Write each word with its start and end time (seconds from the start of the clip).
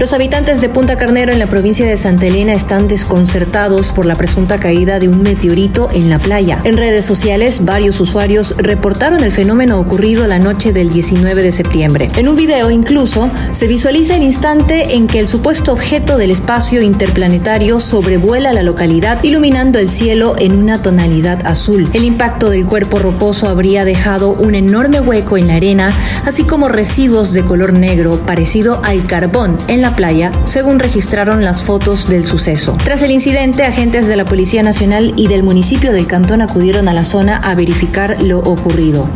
Los 0.00 0.12
habitantes 0.12 0.60
de 0.60 0.68
Punta 0.68 0.98
Carnero 0.98 1.32
en 1.32 1.38
la 1.38 1.46
provincia 1.46 1.86
de 1.86 1.96
Santa 1.96 2.26
Elena 2.26 2.52
están 2.52 2.88
desconcertados 2.88 3.92
por 3.92 4.06
la 4.06 4.16
presunta 4.16 4.58
caída 4.58 4.98
de 4.98 5.08
un 5.08 5.22
meteorito 5.22 5.88
en 5.92 6.10
la 6.10 6.18
playa. 6.18 6.60
En 6.64 6.76
redes 6.76 7.04
sociales, 7.04 7.64
varios 7.64 8.00
usuarios 8.00 8.56
reportaron 8.58 9.22
el 9.22 9.30
fenómeno 9.30 9.78
ocurrido 9.78 10.26
la 10.26 10.40
noche 10.40 10.72
del 10.72 10.90
19 10.90 11.44
de 11.44 11.52
septiembre. 11.52 12.10
En 12.16 12.28
un 12.28 12.34
video 12.34 12.72
incluso 12.72 13.30
se 13.52 13.68
visualiza 13.68 14.16
el 14.16 14.24
instante 14.24 14.96
en 14.96 15.06
que 15.06 15.20
el 15.20 15.28
supuesto 15.28 15.72
objeto 15.72 16.18
del 16.18 16.32
espacio 16.32 16.82
interplanetario 16.82 17.78
sobrevuela 17.78 18.52
la 18.52 18.64
localidad, 18.64 19.22
iluminando 19.22 19.78
el 19.78 19.88
cielo 19.88 20.34
en 20.40 20.56
una 20.56 20.82
tonalidad 20.82 21.46
azul. 21.46 21.88
El 21.92 22.02
impacto 22.02 22.50
del 22.50 22.66
cuerpo 22.66 22.98
rocoso 22.98 23.48
habría 23.48 23.84
dejado 23.84 24.30
un 24.30 24.56
enorme 24.56 24.98
hueco 24.98 25.38
en 25.38 25.46
la 25.46 25.54
arena, 25.54 25.92
así 26.26 26.42
como 26.42 26.68
residuos 26.68 27.32
de 27.32 27.44
color 27.44 27.72
negro 27.72 28.18
parecido 28.26 28.80
al 28.82 29.06
carbón 29.06 29.56
en 29.68 29.83
la 29.84 29.94
playa, 29.94 30.30
según 30.46 30.78
registraron 30.78 31.44
las 31.44 31.62
fotos 31.62 32.08
del 32.08 32.24
suceso. 32.24 32.74
Tras 32.82 33.02
el 33.02 33.10
incidente, 33.10 33.64
agentes 33.64 34.08
de 34.08 34.16
la 34.16 34.24
Policía 34.24 34.62
Nacional 34.62 35.12
y 35.14 35.28
del 35.28 35.42
municipio 35.42 35.92
del 35.92 36.06
Cantón 36.06 36.40
acudieron 36.40 36.88
a 36.88 36.94
la 36.94 37.04
zona 37.04 37.36
a 37.36 37.54
verificar 37.54 38.22
lo 38.22 38.38
ocurrido. 38.38 39.10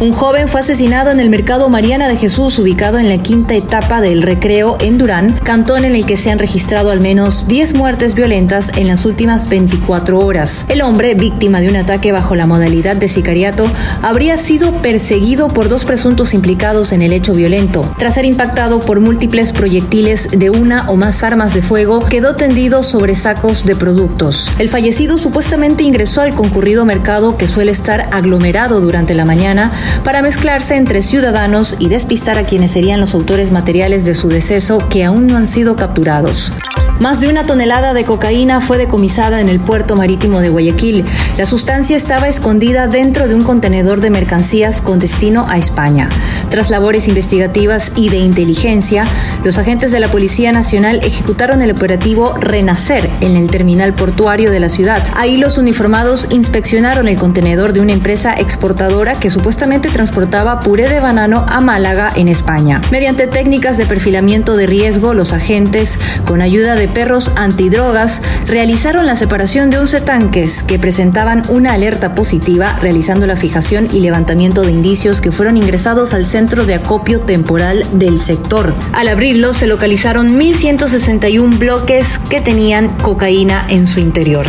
Un 0.00 0.12
joven 0.12 0.48
fue 0.48 0.60
asesinado 0.60 1.12
en 1.12 1.20
el 1.20 1.30
mercado 1.30 1.68
Mariana 1.68 2.08
de 2.08 2.16
Jesús, 2.16 2.58
ubicado 2.58 2.98
en 2.98 3.08
la 3.08 3.18
quinta 3.18 3.54
etapa 3.54 4.00
del 4.00 4.22
recreo 4.22 4.76
en 4.80 4.98
Durán, 4.98 5.32
cantón 5.32 5.84
en 5.84 5.94
el 5.94 6.04
que 6.04 6.16
se 6.16 6.32
han 6.32 6.40
registrado 6.40 6.90
al 6.90 7.00
menos 7.00 7.46
10 7.46 7.74
muertes 7.74 8.16
violentas 8.16 8.72
en 8.74 8.88
las 8.88 9.04
últimas 9.04 9.48
24 9.48 10.18
horas. 10.18 10.66
El 10.68 10.82
hombre, 10.82 11.14
víctima 11.14 11.60
de 11.60 11.68
un 11.68 11.76
ataque 11.76 12.10
bajo 12.10 12.34
la 12.34 12.46
modalidad 12.46 12.96
de 12.96 13.06
sicariato, 13.06 13.70
habría 14.02 14.36
sido 14.36 14.72
perseguido 14.82 15.46
por 15.46 15.68
dos 15.68 15.84
presuntos 15.84 16.34
implicados 16.34 16.90
en 16.90 17.00
el 17.00 17.12
hecho 17.12 17.32
violento. 17.32 17.88
Tras 17.96 18.14
ser 18.14 18.24
impactado 18.24 18.80
por 18.80 18.98
múltiples 18.98 19.52
proyectiles 19.52 20.28
de 20.32 20.50
una 20.50 20.90
o 20.90 20.96
más 20.96 21.22
armas 21.22 21.54
de 21.54 21.62
fuego, 21.62 22.00
quedó 22.00 22.34
tendido 22.34 22.82
sobre 22.82 23.14
sacos 23.14 23.64
de 23.64 23.76
productos. 23.76 24.50
El 24.58 24.68
fallecido 24.68 25.18
supuestamente 25.18 25.84
ingresó 25.84 26.20
al 26.20 26.34
concurrido 26.34 26.84
mercado 26.84 27.36
que 27.36 27.46
suele 27.46 27.70
estar 27.70 28.08
aglomerado 28.10 28.80
durante 28.80 29.14
la 29.14 29.24
mañana 29.24 29.70
para 30.02 30.22
mezclarse 30.22 30.76
entre 30.76 31.02
ciudadanos 31.02 31.76
y 31.78 31.88
despistar 31.88 32.38
a 32.38 32.44
quienes 32.44 32.72
serían 32.72 33.00
los 33.00 33.14
autores 33.14 33.50
materiales 33.50 34.04
de 34.04 34.14
su 34.14 34.28
deceso 34.28 34.78
que 34.88 35.04
aún 35.04 35.26
no 35.26 35.36
han 35.36 35.46
sido 35.46 35.76
capturados. 35.76 36.52
Más 37.00 37.20
de 37.20 37.28
una 37.28 37.44
tonelada 37.44 37.92
de 37.92 38.04
cocaína 38.04 38.60
fue 38.60 38.78
decomisada 38.78 39.40
en 39.40 39.48
el 39.48 39.58
puerto 39.58 39.96
marítimo 39.96 40.40
de 40.40 40.48
Guayaquil. 40.48 41.04
La 41.36 41.44
sustancia 41.44 41.96
estaba 41.96 42.28
escondida 42.28 42.86
dentro 42.86 43.26
de 43.26 43.34
un 43.34 43.42
contenedor 43.42 44.00
de 44.00 44.10
mercancías 44.10 44.80
con 44.80 45.00
destino 45.00 45.44
a 45.48 45.58
España. 45.58 46.08
Tras 46.50 46.70
labores 46.70 47.08
investigativas 47.08 47.92
y 47.96 48.10
de 48.10 48.18
inteligencia, 48.18 49.06
los 49.42 49.58
agentes 49.58 49.90
de 49.90 50.00
la 50.00 50.10
Policía 50.10 50.52
Nacional 50.52 51.00
ejecutaron 51.02 51.62
el 51.62 51.72
operativo 51.72 52.34
Renacer 52.38 53.10
en 53.20 53.36
el 53.36 53.50
terminal 53.50 53.94
portuario 53.94 54.52
de 54.52 54.60
la 54.60 54.68
ciudad. 54.68 55.02
Ahí 55.16 55.36
los 55.36 55.58
uniformados 55.58 56.28
inspeccionaron 56.30 57.08
el 57.08 57.18
contenedor 57.18 57.72
de 57.72 57.80
una 57.80 57.92
empresa 57.92 58.32
exportadora 58.32 59.18
que 59.18 59.30
supuestamente 59.30 59.90
transportaba 59.90 60.60
puré 60.60 60.88
de 60.88 61.00
banano 61.00 61.44
a 61.48 61.60
Málaga, 61.60 62.12
en 62.14 62.28
España. 62.28 62.80
Mediante 62.92 63.26
técnicas 63.26 63.76
de 63.76 63.86
perfilamiento 63.86 64.56
de 64.56 64.66
riesgo, 64.66 65.12
los 65.12 65.32
agentes, 65.32 65.98
con 66.24 66.40
ayuda 66.40 66.76
de 66.76 66.88
perros 66.94 67.32
antidrogas 67.36 68.22
realizaron 68.46 69.06
la 69.06 69.16
separación 69.16 69.68
de 69.68 69.78
11 69.78 70.00
tanques 70.00 70.62
que 70.62 70.78
presentaban 70.78 71.42
una 71.50 71.74
alerta 71.74 72.14
positiva, 72.14 72.78
realizando 72.80 73.26
la 73.26 73.36
fijación 73.36 73.88
y 73.92 74.00
levantamiento 74.00 74.62
de 74.62 74.70
indicios 74.70 75.20
que 75.20 75.32
fueron 75.32 75.56
ingresados 75.56 76.14
al 76.14 76.24
centro 76.24 76.64
de 76.64 76.74
acopio 76.74 77.20
temporal 77.20 77.84
del 77.92 78.18
sector. 78.18 78.72
Al 78.92 79.08
abrirlo 79.08 79.52
se 79.52 79.66
localizaron 79.66 80.38
1.161 80.38 81.58
bloques 81.58 82.18
que 82.30 82.40
tenían 82.40 82.88
cocaína 82.98 83.66
en 83.68 83.86
su 83.86 84.00
interior. 84.00 84.46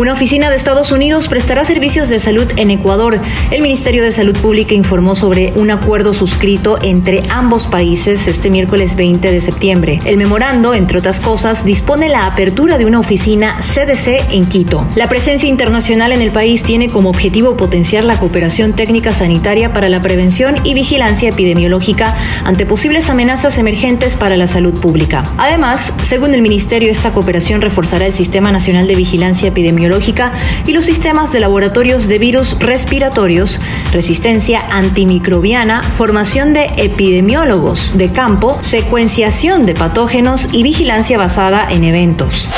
Una 0.00 0.14
oficina 0.14 0.48
de 0.48 0.56
Estados 0.56 0.92
Unidos 0.92 1.28
prestará 1.28 1.62
servicios 1.66 2.08
de 2.08 2.18
salud 2.18 2.50
en 2.56 2.70
Ecuador. 2.70 3.20
El 3.50 3.60
Ministerio 3.60 4.02
de 4.02 4.12
Salud 4.12 4.34
Pública 4.34 4.72
informó 4.72 5.14
sobre 5.14 5.52
un 5.56 5.70
acuerdo 5.70 6.14
suscrito 6.14 6.78
entre 6.80 7.22
ambos 7.28 7.66
países 7.66 8.26
este 8.26 8.48
miércoles 8.48 8.96
20 8.96 9.30
de 9.30 9.42
septiembre. 9.42 9.98
El 10.06 10.16
memorando, 10.16 10.72
entre 10.72 11.00
otras 11.00 11.20
cosas, 11.20 11.66
dispone 11.66 12.08
la 12.08 12.24
apertura 12.24 12.78
de 12.78 12.86
una 12.86 12.98
oficina 12.98 13.58
CDC 13.60 14.32
en 14.32 14.46
Quito. 14.46 14.88
La 14.96 15.06
presencia 15.10 15.50
internacional 15.50 16.12
en 16.12 16.22
el 16.22 16.30
país 16.30 16.62
tiene 16.62 16.88
como 16.88 17.10
objetivo 17.10 17.58
potenciar 17.58 18.04
la 18.04 18.18
cooperación 18.18 18.72
técnica 18.72 19.12
sanitaria 19.12 19.74
para 19.74 19.90
la 19.90 20.00
prevención 20.00 20.56
y 20.64 20.72
vigilancia 20.72 21.28
epidemiológica 21.28 22.16
ante 22.42 22.64
posibles 22.64 23.10
amenazas 23.10 23.58
emergentes 23.58 24.16
para 24.16 24.38
la 24.38 24.46
salud 24.46 24.72
pública. 24.80 25.24
Además, 25.36 25.92
según 26.04 26.32
el 26.32 26.40
Ministerio, 26.40 26.90
esta 26.90 27.12
cooperación 27.12 27.60
reforzará 27.60 28.06
el 28.06 28.14
Sistema 28.14 28.50
Nacional 28.50 28.88
de 28.88 28.94
Vigilancia 28.94 29.48
Epidemiológica 29.48 29.89
y 30.66 30.72
los 30.72 30.84
sistemas 30.84 31.32
de 31.32 31.40
laboratorios 31.40 32.06
de 32.08 32.18
virus 32.18 32.58
respiratorios, 32.60 33.58
resistencia 33.92 34.62
antimicrobiana, 34.70 35.82
formación 35.82 36.52
de 36.52 36.70
epidemiólogos 36.76 37.98
de 37.98 38.10
campo, 38.12 38.58
secuenciación 38.62 39.66
de 39.66 39.74
patógenos 39.74 40.48
y 40.52 40.62
vigilancia 40.62 41.18
basada 41.18 41.66
en 41.70 41.84
eventos. 41.84 42.48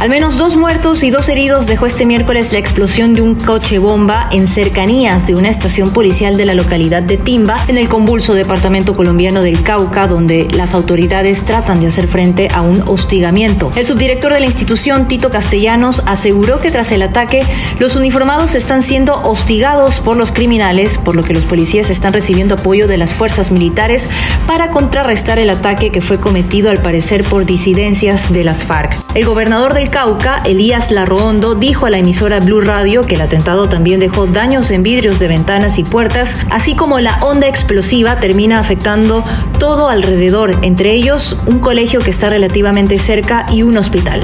Al 0.00 0.08
menos 0.08 0.38
dos 0.38 0.56
muertos 0.56 1.02
y 1.02 1.10
dos 1.10 1.28
heridos 1.28 1.66
dejó 1.66 1.84
este 1.84 2.06
miércoles 2.06 2.54
la 2.54 2.58
explosión 2.58 3.12
de 3.12 3.20
un 3.20 3.34
coche 3.34 3.78
bomba 3.78 4.30
en 4.32 4.48
cercanías 4.48 5.26
de 5.26 5.34
una 5.34 5.50
estación 5.50 5.92
policial 5.92 6.38
de 6.38 6.46
la 6.46 6.54
localidad 6.54 7.02
de 7.02 7.18
Timba, 7.18 7.58
en 7.68 7.76
el 7.76 7.90
convulso 7.90 8.32
departamento 8.32 8.96
colombiano 8.96 9.42
del 9.42 9.62
Cauca, 9.62 10.06
donde 10.06 10.48
las 10.54 10.72
autoridades 10.72 11.44
tratan 11.44 11.80
de 11.80 11.88
hacer 11.88 12.08
frente 12.08 12.48
a 12.50 12.62
un 12.62 12.82
hostigamiento. 12.88 13.72
El 13.76 13.84
subdirector 13.84 14.32
de 14.32 14.40
la 14.40 14.46
institución, 14.46 15.06
Tito 15.06 15.28
Castellanos, 15.28 16.02
aseguró 16.06 16.62
que 16.62 16.70
tras 16.70 16.92
el 16.92 17.02
ataque, 17.02 17.42
los 17.78 17.94
uniformados 17.94 18.54
están 18.54 18.82
siendo 18.82 19.20
hostigados 19.22 20.00
por 20.00 20.16
los 20.16 20.32
criminales, 20.32 20.96
por 20.96 21.14
lo 21.14 21.24
que 21.24 21.34
los 21.34 21.44
policías 21.44 21.90
están 21.90 22.14
recibiendo 22.14 22.54
apoyo 22.54 22.88
de 22.88 22.96
las 22.96 23.12
fuerzas 23.12 23.50
militares 23.50 24.08
para 24.46 24.70
contrarrestar 24.70 25.38
el 25.38 25.50
ataque 25.50 25.90
que 25.90 26.00
fue 26.00 26.18
cometido 26.18 26.70
al 26.70 26.78
parecer 26.78 27.22
por 27.22 27.44
disidencias 27.44 28.32
de 28.32 28.44
las 28.44 28.64
FARC. 28.64 28.98
El 29.14 29.26
gobernador 29.26 29.74
del 29.74 29.89
Cauca, 29.90 30.42
Elías 30.44 30.90
Larrondo, 30.92 31.54
dijo 31.54 31.86
a 31.86 31.90
la 31.90 31.98
emisora 31.98 32.40
Blue 32.40 32.60
Radio 32.60 33.06
que 33.06 33.16
el 33.16 33.20
atentado 33.20 33.68
también 33.68 34.00
dejó 34.00 34.26
daños 34.26 34.70
en 34.70 34.82
vidrios 34.82 35.18
de 35.18 35.28
ventanas 35.28 35.78
y 35.78 35.84
puertas, 35.84 36.36
así 36.50 36.74
como 36.74 37.00
la 37.00 37.18
onda 37.22 37.48
explosiva 37.48 38.16
termina 38.16 38.60
afectando 38.60 39.24
todo 39.58 39.88
alrededor, 39.88 40.54
entre 40.62 40.92
ellos 40.92 41.36
un 41.46 41.58
colegio 41.58 42.00
que 42.00 42.10
está 42.10 42.30
relativamente 42.30 42.98
cerca 42.98 43.46
y 43.50 43.62
un 43.62 43.76
hospital. 43.76 44.20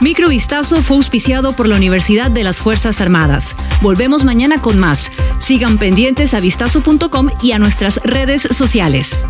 Microvistazo 0.00 0.82
fue 0.82 0.96
auspiciado 0.96 1.52
por 1.52 1.68
la 1.68 1.76
Universidad 1.76 2.30
de 2.30 2.42
las 2.42 2.58
Fuerzas 2.58 3.00
Armadas. 3.00 3.54
Volvemos 3.82 4.24
mañana 4.24 4.60
con 4.60 4.78
más. 4.78 5.12
Sigan 5.38 5.78
pendientes 5.78 6.34
a 6.34 6.40
vistazo.com 6.40 7.28
y 7.40 7.52
a 7.52 7.58
nuestras 7.58 8.00
redes 8.02 8.42
sociales. 8.50 9.26